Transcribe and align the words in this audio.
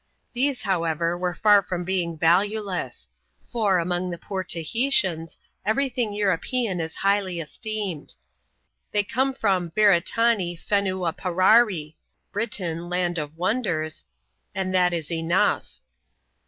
These, 0.33 0.63
however, 0.63 1.15
were 1.15 1.37
&r 1.43 1.61
from 1.61 1.83
being 1.83 2.17
valueless; 2.17 3.07
for, 3.51 3.77
among 3.77 4.09
the 4.09 4.17
poorer 4.17 4.43
Tahitians, 4.43 5.37
every 5.63 5.89
thing 5.89 6.11
European 6.11 6.79
is 6.79 6.95
highly 7.05 7.39
esteemed. 7.39 8.15
They 8.93 9.03
come 9.03 9.31
from 9.35 9.69
^ 9.71 9.73
Bcuretanee, 9.75 10.57
Fenooa 10.59 11.13
Fararee" 11.15 11.93
(Britain, 12.31 12.89
Land 12.89 13.19
of 13.19 13.37
Wonders), 13.37 14.05
and 14.55 14.73
that 14.73 14.91
is 14.91 15.11
enough. 15.11 15.77